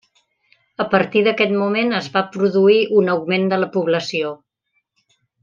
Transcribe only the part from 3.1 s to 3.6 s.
augment